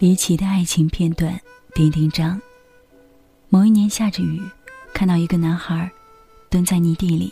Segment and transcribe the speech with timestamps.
[0.00, 1.38] 离奇的爱情片段，
[1.74, 2.40] 丁丁章。
[3.50, 4.40] 某一年下着雨，
[4.94, 5.90] 看到一个男孩
[6.48, 7.30] 蹲在泥地里，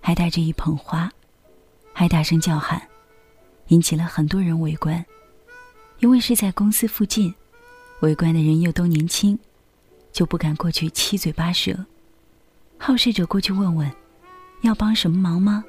[0.00, 1.10] 还带着一捧花，
[1.92, 2.80] 还大声叫喊，
[3.70, 5.04] 引起了很多人围观。
[5.98, 7.34] 因为是在公司附近，
[8.02, 9.36] 围观的人又都年轻，
[10.12, 11.74] 就不敢过去七嘴八舌。
[12.78, 13.90] 好事者过去问问，
[14.60, 15.64] 要帮什么忙吗？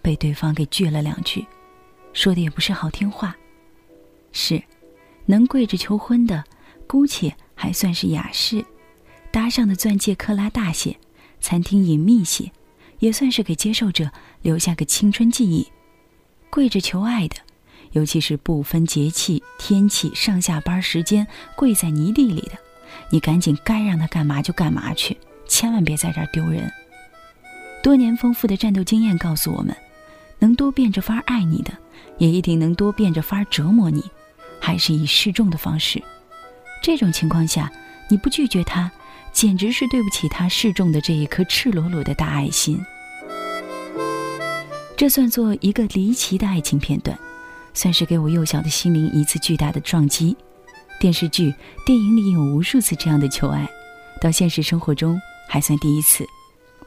[0.00, 1.46] 被对方给拒了两句，
[2.14, 3.36] 说的也不是好听话。
[4.32, 4.62] 是。
[5.26, 6.44] 能跪着求婚的，
[6.86, 8.64] 姑且还算是雅士；
[9.30, 10.96] 搭上的钻戒克拉大些，
[11.40, 12.50] 餐厅隐秘些，
[13.00, 14.10] 也算是给接受者
[14.42, 15.66] 留下个青春记忆。
[16.48, 17.36] 跪着求爱的，
[17.92, 22.52] 尤其是不分节气、天气、上下班时间，跪在泥地里的，
[23.10, 25.16] 你赶紧该让他干嘛就干嘛去，
[25.46, 26.70] 千万别在这儿丢人。
[27.82, 29.76] 多年丰富的战斗经验告诉我们，
[30.38, 31.72] 能多变着法爱你的，
[32.18, 34.02] 也一定能多变着法折磨你。
[34.66, 36.02] 还是以示众的方式，
[36.82, 37.70] 这种情况下，
[38.08, 38.90] 你不拒绝他，
[39.32, 42.76] 简直是对不起他示众的这一颗赤裸裸的大爱心。
[44.96, 47.16] 这算作一个离奇的爱情片段，
[47.74, 50.36] 算是给我幼小的心灵一次巨大的撞击。
[50.98, 51.54] 电视剧、
[51.84, 53.70] 电影里有无数次这样的求爱，
[54.20, 56.26] 到现实生活中还算第一次。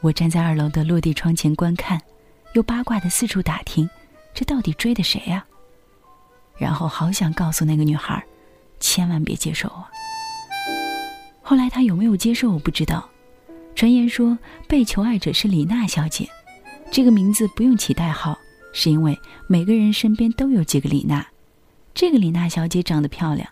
[0.02, 2.02] 我站在二楼的落地窗前观看，
[2.56, 3.90] 又八卦的四处打听，
[4.34, 5.46] 这到底追的谁呀？
[6.60, 8.24] 然后好想告诉那个女孩，
[8.80, 9.86] 千万别接受我。
[11.42, 13.10] 后来她有没有接受我不知道。
[13.76, 16.30] 传言说被求爱者是李娜小姐，
[16.92, 18.38] 这个名字不用起代号，
[18.74, 21.26] 是因为每个人身边都有几个李娜。
[21.94, 23.48] 这个李娜小姐长得漂亮，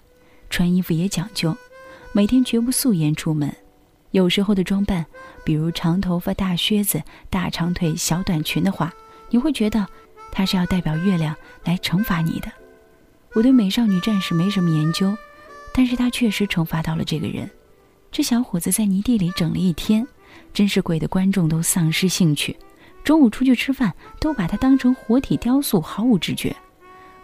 [0.50, 1.56] 穿衣服也讲究，
[2.12, 3.56] 每天绝不素颜出门。
[4.12, 5.06] 有时候的装扮，
[5.46, 8.94] 比如长头发、大靴子、大长腿、小短裙的话，
[9.30, 9.86] 你会觉得
[10.32, 12.52] 她是要代表月亮来惩罚你的。
[13.34, 15.16] 我对美少女战士没什么研究，
[15.74, 17.50] 但是他确实惩罚到了这个人。
[18.12, 20.08] 这小伙子在泥地里整了一天，
[20.54, 22.58] 真是鬼的观众都丧失兴趣。
[23.04, 26.56] 中午出去吃饭，都把他当成活体雕塑，毫无知觉。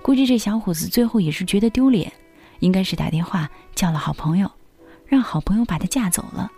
[0.01, 2.11] 估计这小伙子最后也是觉得丢脸，
[2.59, 4.51] 应该是打电话叫了好朋友，
[5.07, 6.51] 让好朋友把他架走了。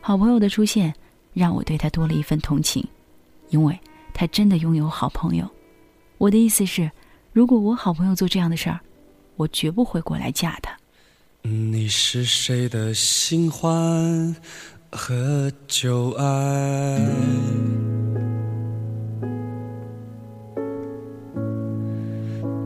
[0.00, 0.94] 好朋友的出现，
[1.34, 2.86] 让我对他多了一份同情，
[3.50, 3.78] 因为
[4.14, 5.46] 他真的拥有好朋友。
[6.16, 6.90] 我的意思是。
[7.36, 8.80] 如果我好朋友做这样的事儿，
[9.36, 10.74] 我绝不会过来嫁他。
[11.42, 14.34] 你是谁的新欢
[14.90, 16.98] 和旧爱？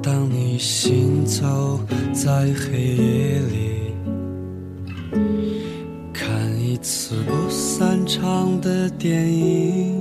[0.01, 1.81] 当你行走
[2.13, 3.93] 在黑夜里，
[6.13, 6.31] 看
[6.61, 10.00] 一次不散场的电影。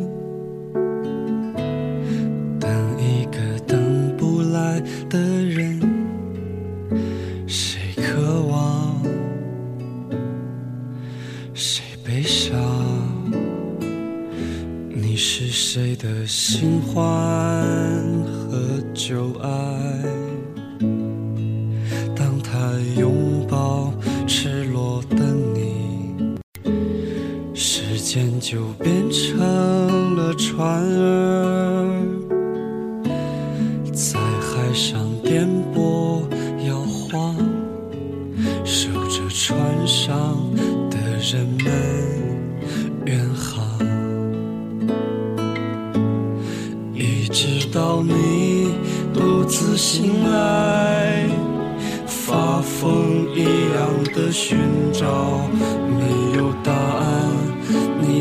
[16.51, 17.08] 情话。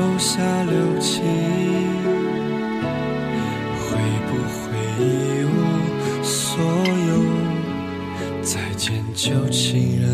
[0.00, 1.22] 手下留情，
[3.76, 5.04] 会不会一
[5.44, 7.10] 无所有？
[8.42, 10.08] 再见，旧情人，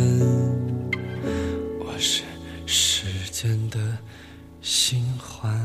[1.79, 2.25] 我是
[2.67, 3.79] 时间的
[4.61, 5.57] 新欢。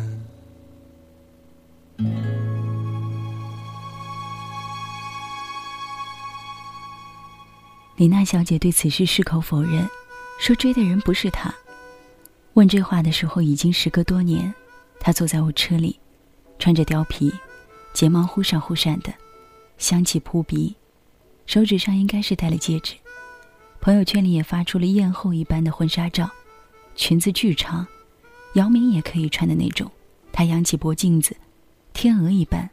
[7.95, 9.89] 李娜小姐对此事矢口否认，
[10.39, 11.51] 说追的人不是她。
[12.53, 14.53] 问这话的时候，已经时隔多年。
[14.99, 15.99] 他坐在我车里，
[16.59, 17.33] 穿着貂皮，
[17.93, 19.11] 睫毛忽闪忽闪的，
[19.77, 20.75] 香气扑鼻，
[21.45, 22.93] 手指上应该是戴了戒指。
[23.79, 26.29] 朋友圈里也发出了艳后一般的婚纱照，
[26.93, 27.87] 裙子巨长，
[28.53, 29.89] 姚明也可以穿的那种。
[30.31, 31.35] 他扬起脖颈子，
[31.93, 32.69] 天鹅一般。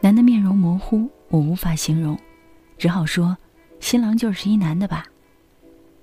[0.00, 2.18] 男的面容模糊，我无法形容，
[2.76, 3.36] 只好说，
[3.80, 5.06] 新郎就是一男的吧，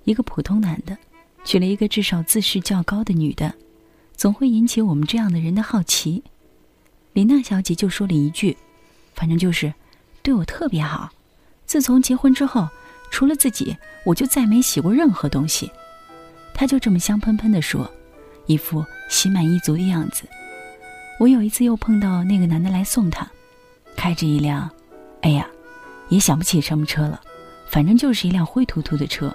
[0.04, 0.98] 一个普通男的。
[1.44, 3.54] 娶了一个至少自视较高的女的，
[4.16, 6.22] 总会引起我们这样的人的好奇。
[7.14, 8.56] 李娜小姐就说了一句
[9.14, 9.72] ：“反正就是
[10.22, 11.10] 对我特别好。
[11.66, 12.68] 自从结婚之后，
[13.10, 15.70] 除了自己，我就再没洗过任何东西。”
[16.52, 17.90] 她就这么香喷喷地说，
[18.46, 20.24] 一副心满意足的样子。
[21.18, 23.28] 我有一次又碰到那个男的来送她，
[23.96, 24.70] 开着一辆，
[25.22, 25.48] 哎呀，
[26.08, 27.20] 也想不起什么车了，
[27.70, 29.34] 反正就是一辆灰突突的车，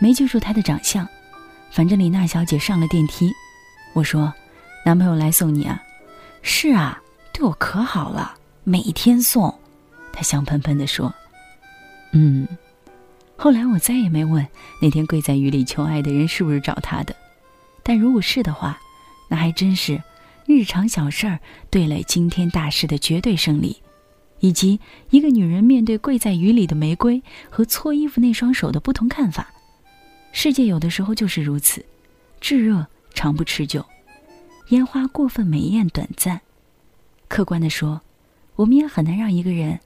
[0.00, 1.08] 没记住他的长相。
[1.70, 3.32] 反正李娜小姐上了电梯，
[3.94, 4.32] 我说
[4.84, 5.82] ：“男朋友来送你啊
[6.42, 7.00] ？”“是啊，
[7.32, 8.34] 对我可好了，
[8.64, 9.56] 每天送。”
[10.12, 11.14] 她香喷喷地说。
[12.12, 12.46] “嗯。”
[13.36, 14.46] 后来我再也没问
[14.82, 17.16] 那天跪在雨里求爱的人是不是找他的，
[17.82, 18.78] 但如果是的话，
[19.28, 20.02] 那还真是
[20.44, 21.38] 日常小事儿
[21.70, 23.80] 对垒惊天大事的绝对胜利，
[24.40, 29.50] 以及一个女人面对跪在雨里的玫瑰和搓衣服那双手的不同看法。
[30.32, 31.84] 世界有的时候就是如此，
[32.40, 33.84] 炙热长不持久，
[34.68, 36.40] 烟花过分美艳短暂。
[37.28, 38.00] 客观的说，
[38.56, 39.78] 我们也很难让一个人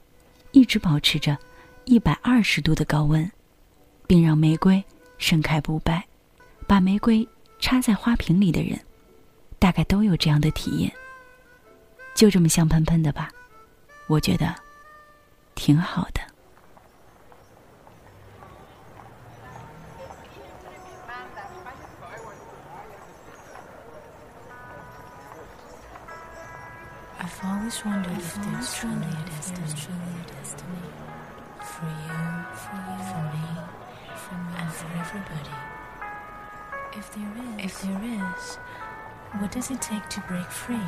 [0.51, 1.37] 一直保持着
[1.85, 3.29] 一百二十度的高温，
[4.07, 4.83] 并让玫瑰
[5.17, 6.05] 盛开不败。
[6.67, 7.27] 把玫瑰
[7.59, 8.79] 插在花瓶里的人，
[9.59, 10.91] 大概都有这样的体验。
[12.15, 13.29] 就这么香喷喷的吧，
[14.07, 14.55] 我觉得
[15.53, 16.21] 挺好的。
[27.75, 29.05] Always wondered if there's truly a
[30.31, 30.79] destiny,
[31.59, 33.45] for you, for you, for me,
[34.15, 35.55] for me, and for everybody.
[36.97, 38.57] If there is, if there is,
[39.39, 40.87] what does it take to break free?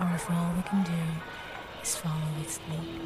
[0.00, 0.92] Or if all we can do
[1.82, 3.02] is follow its lead?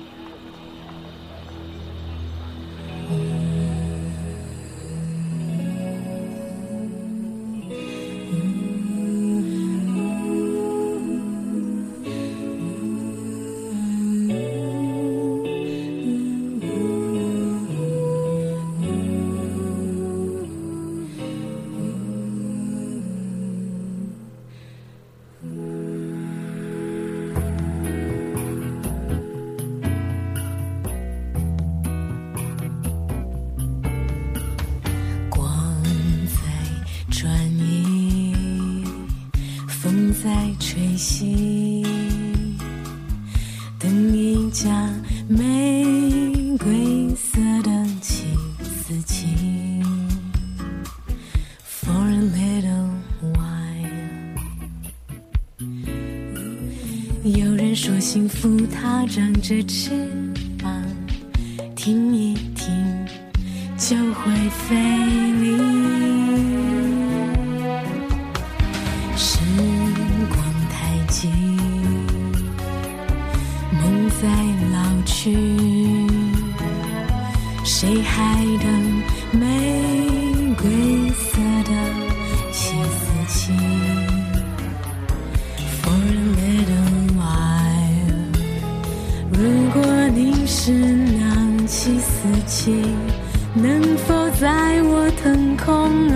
[44.50, 44.68] 架
[45.28, 48.24] 玫瑰色的七
[48.64, 49.26] 四七。
[51.64, 52.90] For a little
[53.32, 53.86] while，
[57.22, 59.99] 有人说幸福它长着翅
[74.20, 74.28] 在
[74.70, 75.34] 老去，
[77.64, 79.40] 谁还等玫
[80.60, 81.70] 瑰色的
[82.52, 83.52] 七四七
[85.82, 88.20] ？For a little while，
[89.32, 89.38] 如
[89.72, 89.80] 果
[90.14, 92.84] 你是那七四七，
[93.54, 96.09] 能否在我腾空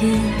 [0.00, 0.39] 天。